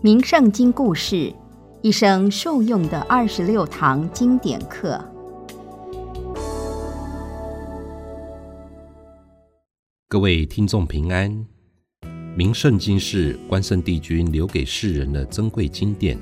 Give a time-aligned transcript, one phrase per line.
[0.00, 1.34] 名圣经故事，
[1.82, 5.04] 一生受用的二十六堂经典课。
[10.06, 11.44] 各位听众平安。
[12.36, 16.16] 名圣经是关圣帝君留给世人的珍贵经典，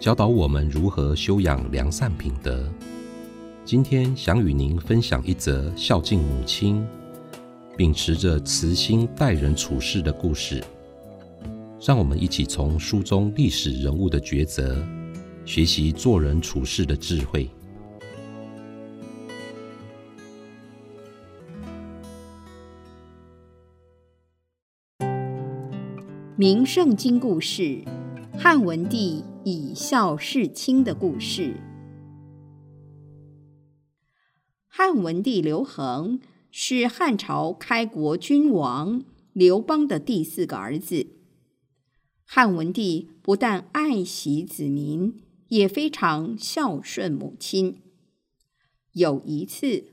[0.00, 2.66] 教导我们如何修养良善品德。
[3.62, 6.82] 今天想与您分享一则孝敬母亲，
[7.76, 10.64] 秉持着慈心待人处事的故事。
[11.78, 14.84] 让我们一起从书中历史人物的抉择，
[15.44, 17.48] 学习做人处事的智慧。
[26.34, 27.82] 名圣经故事：
[28.36, 31.54] 汉文帝以孝事亲的故事。
[34.66, 41.15] 汉文帝刘恒是汉朝开国君王刘邦的第四个儿子。
[42.28, 47.80] 汉文帝不但爱惜子民，也非常孝顺母亲。
[48.92, 49.84] 有一次，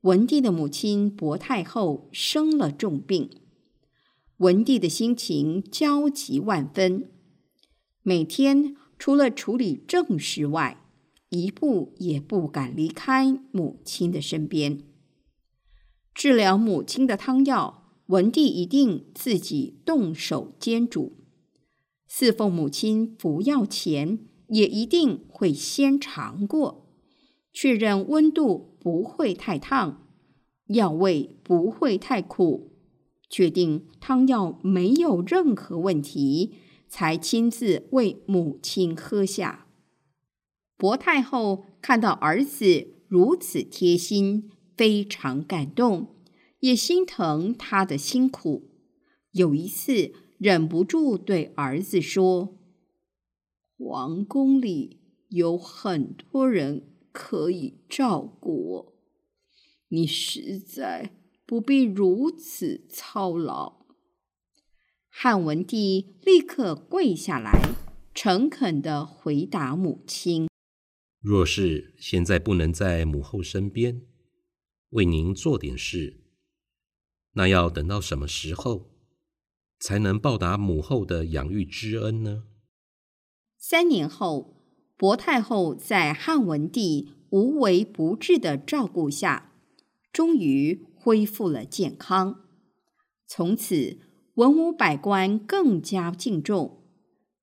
[0.00, 3.28] 文帝的母亲薄太后生了重病，
[4.38, 7.10] 文帝的心情焦急万分，
[8.02, 10.80] 每天除了处理政事外，
[11.28, 14.82] 一步也不敢离开母亲的身边。
[16.14, 21.23] 治疗母亲的汤药，文帝一定自己动手煎煮。
[22.16, 26.86] 侍奉母亲服药前，也一定会先尝过，
[27.52, 30.06] 确认温度不会太烫，
[30.68, 32.70] 药味不会太苦，
[33.28, 36.54] 确定汤药没有任何问题，
[36.86, 39.66] 才亲自为母亲喝下。
[40.76, 46.14] 薄太后看到儿子如此贴心，非常感动，
[46.60, 48.70] 也心疼他的辛苦。
[49.32, 50.12] 有一次。
[50.44, 52.58] 忍不住对儿子说
[53.78, 55.00] ：“皇宫里
[55.30, 58.94] 有很多人可以照顾我，
[59.88, 61.16] 你实在
[61.46, 63.86] 不必如此操劳。”
[65.08, 67.74] 汉文帝立刻跪下来，
[68.12, 70.50] 诚恳的回答母亲
[71.22, 74.02] ：“若是现在不能在母后身边
[74.90, 76.20] 为您做点事，
[77.32, 78.90] 那要等到什么时候？”
[79.86, 82.44] 才能报答母后的养育之恩呢？
[83.58, 84.56] 三年后，
[84.96, 89.52] 薄太后在汉文帝无微不至的照顾下，
[90.10, 92.46] 终于恢复了健康。
[93.26, 93.98] 从此，
[94.36, 96.82] 文武百官更加敬重，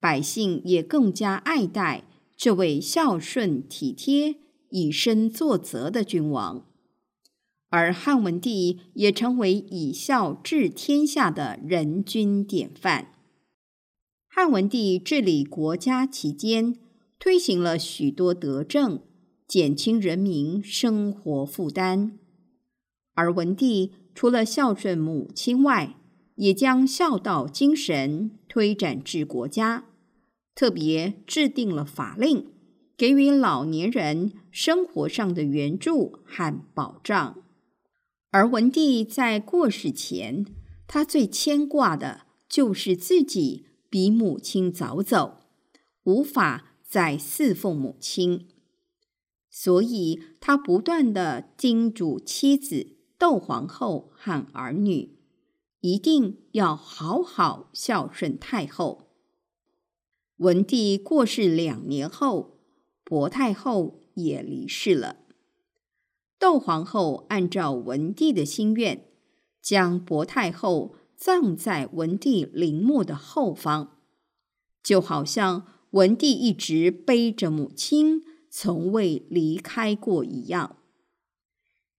[0.00, 4.36] 百姓也更加爱戴这位孝顺体贴、
[4.70, 6.69] 以身作则的君王。
[7.70, 13.12] 而汉文帝也成为以孝治天下的人君典范。
[14.28, 16.76] 汉文帝治理国家期间，
[17.18, 19.00] 推行了许多德政，
[19.46, 22.18] 减轻人民生活负担。
[23.14, 25.96] 而文帝除了孝顺母亲外，
[26.36, 29.84] 也将孝道精神推展至国家，
[30.54, 32.46] 特别制定了法令，
[32.96, 37.42] 给予老年人生活上的援助和保障。
[38.30, 40.46] 而文帝在过世前，
[40.86, 45.38] 他最牵挂的就是自己比母亲早走，
[46.04, 48.46] 无法再侍奉母亲，
[49.50, 55.18] 所以他不断的叮嘱妻子窦皇后和儿女，
[55.80, 59.08] 一定要好好孝顺太后。
[60.36, 62.60] 文帝过世两年后，
[63.04, 65.19] 薄太后也离世了。
[66.40, 69.04] 窦皇后按照文帝的心愿，
[69.60, 73.98] 将薄太后葬在文帝陵墓的后方，
[74.82, 80.78] 就好像文帝一直背着母亲，从未离开过一样。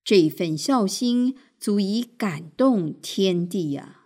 [0.03, 4.00] 这份孝心足以感动天地呀！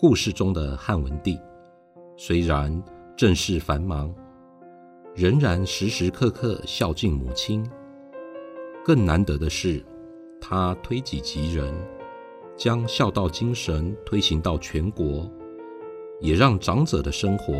[0.00, 1.38] 故事中的汉文帝，
[2.16, 2.82] 虽然
[3.18, 4.10] 政事繁忙，
[5.14, 7.70] 仍然时时刻刻孝敬母亲。
[8.82, 9.84] 更难得的是，
[10.40, 11.70] 他推己及人，
[12.56, 15.30] 将孝道精神推行到全国，
[16.18, 17.52] 也让长者的生活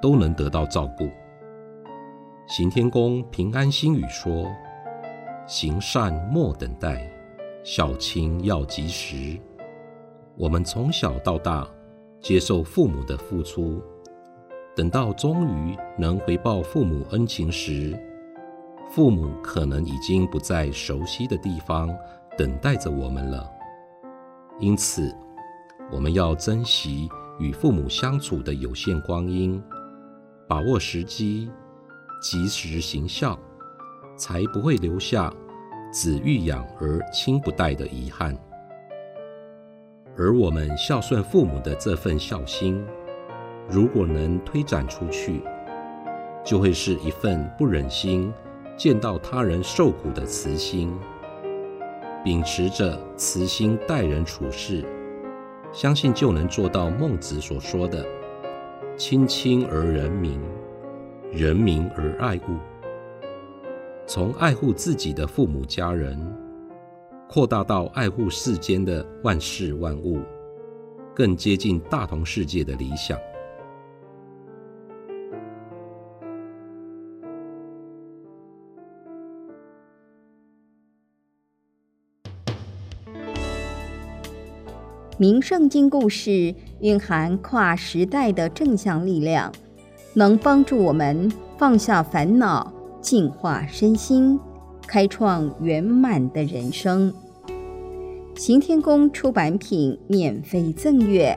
[0.00, 1.10] 都能得到照顾。
[2.48, 4.50] 行天宫平安心语说
[5.46, 7.06] ：“行善莫等待，
[7.62, 9.38] 孝亲要及时。”
[10.38, 11.66] 我们从小到大
[12.20, 13.82] 接受父母的付出，
[14.74, 17.98] 等到终于能回报父母恩情时，
[18.90, 21.88] 父母可能已经不在熟悉的地方
[22.36, 23.50] 等待着我们了。
[24.60, 25.14] 因此，
[25.90, 29.62] 我们要珍惜与父母相处的有限光阴，
[30.46, 31.50] 把握时机，
[32.20, 33.38] 及时行孝，
[34.18, 35.32] 才不会留下
[35.90, 38.36] 子欲养而亲不待的遗憾。
[40.18, 42.82] 而我们孝顺父母的这份孝心，
[43.68, 45.42] 如果能推展出去，
[46.44, 48.32] 就会是一份不忍心
[48.76, 50.90] 见到他人受苦的慈心。
[52.24, 54.84] 秉持着慈心待人处事，
[55.70, 58.04] 相信就能做到孟子所说的
[58.96, 60.40] “亲亲而人民，
[61.30, 62.56] 人民而爱物”。
[64.08, 66.18] 从爱护自己的父母家人，
[67.28, 70.20] 扩大到爱护世间的万事万物，
[71.14, 73.18] 更接近大同世界的理想。
[85.18, 89.50] 名圣经故事蕴含跨时代的正向力量，
[90.14, 92.70] 能帮助我们放下烦恼，
[93.00, 94.38] 净化身心，
[94.86, 97.12] 开创圆满的人生。
[98.36, 101.36] 行天宫出版品免费赠阅，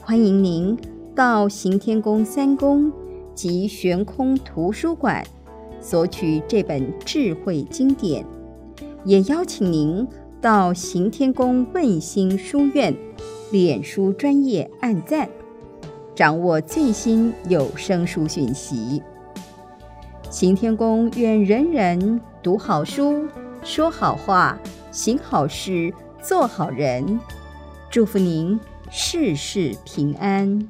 [0.00, 0.76] 欢迎您
[1.14, 2.92] 到行天宫三宫
[3.34, 5.24] 及悬空图书馆
[5.80, 8.24] 索取这本智慧经典，
[9.04, 10.06] 也邀请您。
[10.40, 12.92] 到行天宫问心书院
[13.52, 15.28] 脸书专业按赞，
[16.16, 19.00] 掌握最新有声书讯息。
[20.30, 23.28] 行天宫愿人人读好书，
[23.62, 24.58] 说好话，
[24.90, 27.20] 行好事，做好人。
[27.88, 28.58] 祝福您
[28.90, 30.68] 事事平安。